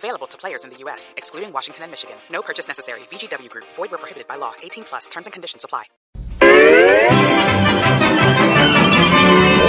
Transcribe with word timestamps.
Available 0.00 0.26
to 0.28 0.38
players 0.38 0.64
in 0.64 0.70
the 0.70 0.78
U.S., 0.84 1.12
excluding 1.18 1.52
Washington 1.52 1.82
and 1.84 1.92
Michigan. 1.92 2.16
No 2.32 2.40
purchase 2.40 2.66
necessary. 2.66 3.00
VGW 3.10 3.50
Group. 3.50 3.66
Void 3.76 3.90
where 3.90 3.98
prohibited 3.98 4.26
by 4.26 4.36
law. 4.36 4.54
18 4.62 4.84
plus. 4.84 5.08
Terms 5.10 5.26
and 5.26 5.32
conditions 5.34 5.62
apply. 5.62 5.84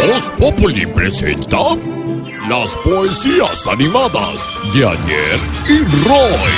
Voz 0.08 0.32
Populi 0.40 0.86
presenta 0.86 1.76
las 2.48 2.74
poesías 2.78 3.68
animadas 3.68 4.48
de 4.74 4.88
ayer 4.88 5.40
y 5.68 5.84
Roy. 6.08 6.52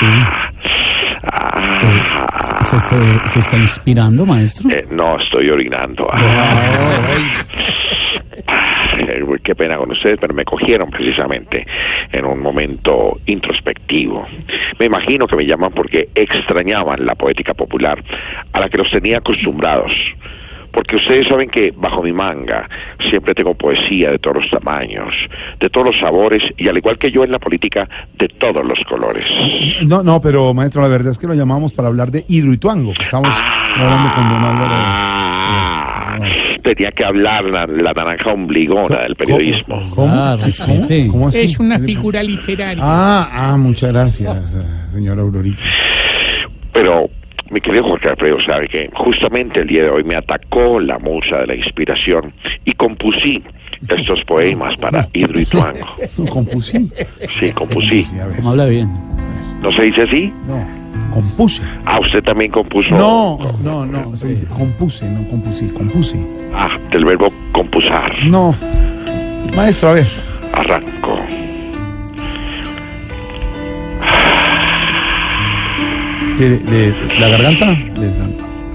Mm. 0.00 0.43
¿Se, 2.78 2.80
se- 2.80 3.28
se 3.28 3.38
está 3.40 3.56
inspirando, 3.58 4.24
maestro? 4.26 4.70
Eh, 4.70 4.86
no, 4.90 5.16
estoy 5.18 5.48
orinando. 5.50 6.08
Eh, 8.96 9.24
Qué 9.42 9.54
pena 9.54 9.76
con 9.76 9.90
ustedes, 9.90 10.16
pero 10.20 10.32
me 10.34 10.44
cogieron 10.44 10.88
precisamente 10.90 11.66
en 12.12 12.24
un 12.24 12.40
momento 12.40 13.20
introspectivo. 13.26 14.26
Me 14.78 14.86
imagino 14.86 15.26
que 15.26 15.36
me 15.36 15.44
llaman 15.44 15.72
porque 15.72 16.08
extrañaban 16.14 17.04
la 17.04 17.14
poética 17.14 17.52
popular 17.52 18.02
a 18.52 18.60
la 18.60 18.68
que 18.68 18.78
los 18.78 18.90
tenía 18.90 19.18
acostumbrados. 19.18 19.92
Porque 20.74 20.96
ustedes 20.96 21.28
saben 21.28 21.48
que 21.48 21.72
bajo 21.76 22.02
mi 22.02 22.12
manga 22.12 22.68
siempre 23.08 23.32
tengo 23.34 23.54
poesía 23.54 24.10
de 24.10 24.18
todos 24.18 24.38
los 24.42 24.50
tamaños, 24.50 25.14
de 25.60 25.68
todos 25.70 25.86
los 25.86 26.00
sabores 26.00 26.42
y 26.56 26.68
al 26.68 26.76
igual 26.76 26.98
que 26.98 27.10
yo 27.10 27.22
en 27.22 27.30
la 27.30 27.38
política, 27.38 27.88
de 28.18 28.28
todos 28.28 28.64
los 28.64 28.78
colores. 28.88 29.24
No, 29.86 30.02
no, 30.02 30.20
pero 30.20 30.52
maestro, 30.52 30.82
la 30.82 30.88
verdad 30.88 31.12
es 31.12 31.18
que 31.18 31.26
lo 31.26 31.34
llamamos 31.34 31.72
para 31.72 31.88
hablar 31.88 32.10
de 32.10 32.24
Hidroituango, 32.26 32.92
que 32.94 33.04
estamos 33.04 33.34
hablando 33.76 34.14
con 34.14 34.34
don 34.34 34.44
Álvaro. 34.44 34.74
Ah, 34.74 36.18
tenía 36.62 36.90
que 36.90 37.04
hablar 37.04 37.44
la, 37.44 37.66
la 37.66 37.92
naranja 37.92 38.32
ombligona 38.32 39.02
del 39.02 39.14
periodismo. 39.14 39.80
¿Cómo? 39.94 40.12
Ah, 40.12 40.36
respete. 40.42 41.06
¿Cómo 41.08 41.28
así? 41.28 41.40
Es 41.42 41.58
una 41.58 41.78
figura 41.78 42.22
literaria. 42.22 42.82
Ah, 42.84 43.28
ah, 43.32 43.56
muchas 43.56 43.92
gracias, 43.92 44.54
eh, 44.54 44.90
señora 44.90 45.22
Aurorita. 45.22 45.62
Pero 46.72 47.08
mi 47.50 47.60
querido 47.60 47.84
Jorge 47.84 48.08
Alfredo 48.08 48.38
sabe 48.40 48.66
que 48.68 48.90
justamente 48.94 49.60
el 49.60 49.68
día 49.68 49.84
de 49.84 49.90
hoy 49.90 50.04
me 50.04 50.16
atacó 50.16 50.80
la 50.80 50.98
musa 50.98 51.38
de 51.38 51.46
la 51.48 51.56
inspiración 51.56 52.32
y 52.64 52.72
compusí 52.72 53.42
estos 53.88 54.24
poemas 54.24 54.76
para 54.78 55.06
Hidroituango. 55.12 55.86
Compusí. 56.30 56.90
Sí, 57.40 57.50
compusí. 57.52 58.06
¿Cómo 58.36 58.50
habla 58.50 58.66
bien? 58.66 58.88
¿No 59.62 59.72
se 59.72 59.84
dice 59.84 60.02
así? 60.02 60.32
No, 60.46 60.66
compuse. 61.12 61.62
Ah, 61.84 61.98
usted 62.00 62.22
también 62.22 62.50
compuso. 62.50 62.90
No, 62.96 63.38
no, 63.62 63.84
no, 63.84 64.16
se 64.16 64.28
dice 64.28 64.46
compuse, 64.46 65.08
no 65.08 65.28
compusí, 65.28 65.68
compuse. 65.68 66.18
Ah, 66.54 66.78
del 66.90 67.04
verbo 67.04 67.32
compusar. 67.52 68.12
No. 68.24 68.54
Maestro, 69.54 69.90
a 69.90 69.92
ver. 69.94 70.06
Arranco. 70.52 70.93
¿De, 76.38 76.58
de- 76.58 76.92
de 76.92 77.18
la 77.20 77.28
garganta? 77.28 77.66
De, 77.66 78.10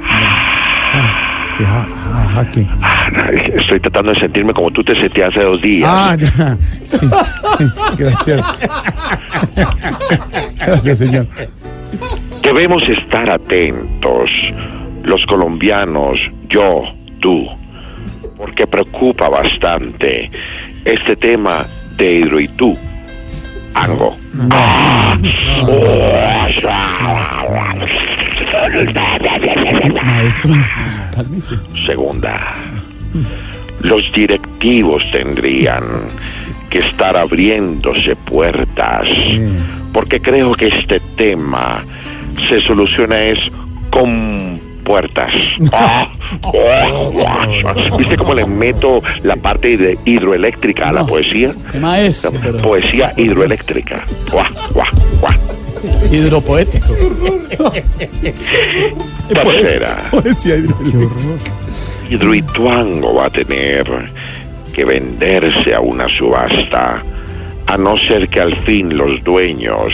ah, 0.06 1.56
de 1.58 1.66
ja- 1.66 1.88
ja- 1.90 2.30
jaque. 2.36 2.68
Ah, 2.81 3.06
Estoy 3.56 3.80
tratando 3.81 4.14
de 4.14 4.20
sentirme 4.20 4.53
como 4.53 4.72
tú 4.72 4.84
te 4.84 4.96
sentías 4.96 5.30
hace 5.30 5.44
dos 5.44 5.62
días. 5.62 5.90
Ah, 5.92 6.16
ya. 6.18 6.58
Sí. 6.88 7.09
Gracias. 7.98 8.42
Gracias, 10.66 10.98
señor. 11.00 11.28
Debemos 12.44 12.81
estar 12.88 13.30
atentos, 13.30 14.30
los 15.03 15.25
colombianos, 15.25 16.18
yo, 16.50 16.84
tú, 17.19 17.46
porque 18.38 18.66
preocupa 18.66 19.28
bastante 19.30 20.31
este 20.86 21.16
tema 21.18 21.66
de 21.98 22.14
Hidroitú. 22.19 22.78
Ango. 23.75 24.16
Maestro, 30.04 30.54
cálmese. 31.14 31.56
Segunda, 31.86 32.56
los 33.82 34.12
directivos 34.14 35.04
tendrían 35.12 35.84
que 36.70 36.80
estar 36.80 37.18
abriéndose 37.18 38.16
puertas, 38.16 39.10
porque 39.94 40.20
creo 40.20 40.54
que 40.54 40.68
este 40.68 41.00
tema 41.16 41.84
se 42.48 42.62
soluciona 42.62 43.20
es 43.20 43.40
con 43.90 44.60
puertas. 44.84 45.31
¿Viste 47.98 48.18
cómo 48.18 48.34
le 48.34 48.46
meto 48.46 49.02
la 49.24 49.36
parte 49.36 49.78
de 49.78 49.98
hidroeléctrica 50.06 50.90
a 50.90 50.92
la 50.92 51.04
poesía? 51.04 51.54
¿Qué 51.72 51.80
maestro? 51.80 52.31
Poesía 52.62 53.14
hidroeléctrica. 53.16 54.06
Hidropoético. 56.12 56.94
Tercera. 59.29 60.07
Poesía 60.12 60.56
hidroeléctrica. 60.57 61.51
Hidroituango 62.09 63.13
va 63.16 63.25
a 63.25 63.29
tener 63.29 63.85
que 64.73 64.85
venderse 64.85 65.73
a 65.75 65.79
una 65.79 66.07
subasta, 66.18 67.03
a 67.68 67.78
no 67.78 67.95
ser 67.97 68.28
que 68.29 68.39
al 68.41 68.56
fin 68.66 68.97
los 68.97 69.23
dueños 69.23 69.94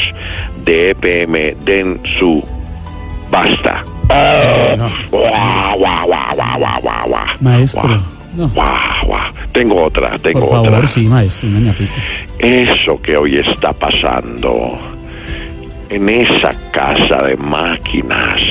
de 0.64 0.92
EPM 0.92 1.56
den 1.66 2.00
su 2.20 2.44
basta. 3.30 3.84
Guau, 4.08 5.78
guau, 5.80 6.08
guau, 6.08 6.36
guau, 6.36 6.60
guau, 6.60 6.82
guau, 6.82 7.08
guau. 7.10 7.26
Maestro. 7.42 8.00
No, 8.36 8.48
Guau, 8.50 9.06
guau. 9.06 9.32
Tengo 9.54 9.84
otra, 9.86 10.18
tengo 10.20 10.42
por 10.42 10.50
favor, 10.50 10.68
otra. 10.74 10.88
sí, 10.88 11.02
maestro, 11.02 11.50
no 11.50 11.60
me. 11.60 11.74
Eso 12.40 13.02
que 13.02 13.16
hoy 13.16 13.38
está 13.38 13.72
pasando 13.74 14.78
en 15.96 16.10
esa 16.10 16.52
casa 16.72 17.24
de 17.24 17.38
máquinas 17.38 18.42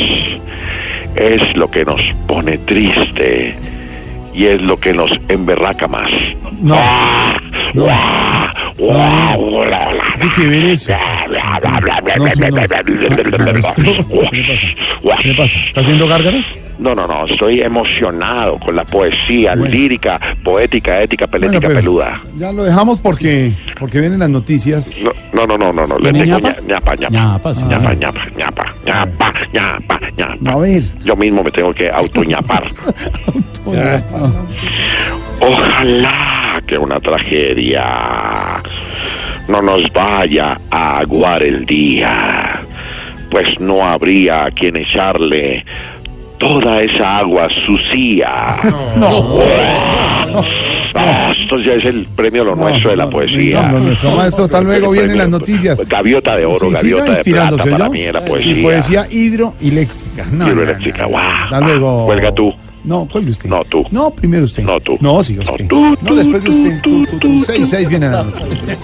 es 1.15 1.57
lo 1.57 1.71
que 1.71 1.85
nos 1.85 2.01
pone 2.27 2.57
triste 2.59 3.55
y 4.33 4.47
es 4.47 4.63
lo 4.63 4.79
que 4.81 4.95
nos 4.95 5.11
emberraca 5.29 5.87
más. 5.87 6.11
No. 6.61 6.75
Hay 10.21 10.31
que 10.31 10.47
ver 10.47 10.65
eso. 10.65 10.93
No, 12.17 12.25
no. 12.51 12.65
¿qué 13.37 13.39
le 13.39 13.55
pasa? 13.61 14.67
¿Qué 15.21 15.29
le 15.29 15.35
pasa? 15.35 15.59
¿Está 15.59 15.81
haciendo 15.83 16.09
gárgaras? 16.09 16.45
No, 16.79 16.93
no, 16.95 17.07
no, 17.07 17.27
estoy 17.27 17.61
emocionado 17.61 18.59
con 18.59 18.75
la 18.75 18.85
poesía 18.85 19.55
Bueno. 19.55 19.73
lírica, 19.75 20.19
poética, 20.43 21.01
ética, 21.03 21.27
pelética, 21.29 21.67
Bueno, 21.69 21.81
peluda. 21.81 22.21
Ya 22.37 22.51
lo 22.53 22.65
dejamos 22.65 22.99
porque, 23.01 23.53
porque 23.79 24.01
vienen 24.01 24.19
las 24.19 24.29
noticias. 24.31 24.93
No, 25.33 25.47
no, 25.47 25.57
no, 25.57 25.73
no, 25.73 25.87
no, 25.87 25.99
le 25.99 26.11
¿Tiene 26.13 26.25
tengo 26.25 26.39
ñapa? 26.41 26.51
ña- 26.51 26.67
ñapa, 26.67 26.95
ñapa. 26.97 27.11
Ñapa, 27.13 27.53
ñapa, 27.55 27.95
ñapa, 28.37 28.65
ñapa, 28.85 29.33
ñapa, 29.53 30.01
ñapa. 30.17 30.51
A 30.51 30.57
ver. 30.57 30.83
Yo 31.05 31.15
mismo 31.17 31.43
me 31.45 31.51
tengo 31.53 31.73
que 31.73 31.89
autoñapar. 31.91 32.65
Ojalá 35.41 36.63
que 36.67 36.79
una 36.79 37.01
tragedia 37.01 38.63
no 39.49 39.61
nos 39.63 39.91
vaya 39.93 40.59
a 40.71 40.99
aguar 40.99 41.43
el 41.43 41.65
día, 41.67 42.61
pues 43.31 43.59
no 43.61 43.85
habría 43.87 44.47
a 44.47 44.51
quien 44.51 44.77
echarle 44.77 45.65
toda 46.39 46.81
esa 46.83 47.19
agua 47.19 47.49
sucia. 47.67 48.57
No. 48.97 49.41
Ah, 50.97 51.33
esto 51.39 51.59
ya 51.59 51.73
es 51.75 51.85
el 51.85 52.07
premio 52.07 52.45
lo 52.45 52.55
nuestro 52.55 52.91
de 52.91 52.97
la 52.97 53.05
no, 53.05 53.11
poesía. 53.11 53.63
no, 53.63 53.73
no, 53.73 53.85
nuestro 53.87 54.13
maestro, 54.13 54.45
hasta 54.45 54.61
luego 54.61 54.91
vienen 54.91 55.19
las 55.19 55.29
noticias. 55.29 55.79
Gaviota 55.89 56.37
de 56.37 56.47
oro, 56.47 56.69
Sí, 56.69 56.73
gaviota 56.73 57.05
de 57.05 57.11
inspirándose, 57.11 57.63
plata 57.65 57.79
para 57.79 57.85
¿yo? 57.87 57.93
mí 57.93 58.03
en 58.05 58.13
la 58.13 58.21
Sí, 58.21 58.27
poesía. 58.29 58.63
poesía 58.63 59.07
hidroeléctrica. 59.11 60.27
No, 60.33 60.49
Hidroeléctrica, 60.49 61.03
no, 61.03 61.09
no, 61.09 61.09
no. 61.09 61.19
guau. 61.19 61.45
Hasta 61.45 61.61
luego. 61.61 62.07
Cuelga 62.07 62.33
tú. 62.33 62.55
No, 62.85 63.09
cuelgue 63.11 63.31
usted. 63.31 63.49
No, 63.49 63.65
tú. 63.65 63.83
No, 63.91 64.11
primero 64.11 64.45
usted. 64.45 64.63
No, 64.63 64.79
tú. 64.79 64.95
No, 65.01 65.23
sí, 65.25 65.35
No, 65.35 65.43
usted. 65.43 65.67
tú, 65.69 65.81
No, 65.85 65.97
tú, 65.97 66.15
después 66.17 66.43
de 66.45 66.51
tú, 66.51 66.57
usted. 66.57 66.81
tú, 66.83 66.91
Tú, 66.91 67.05
tú, 67.07 67.19
tú, 67.19 67.39
tú. 67.39 67.45
Seis, 67.47 67.69
seis 67.69 67.89
vienen 67.89 68.13
las 68.13 68.27
noticias. 68.27 68.79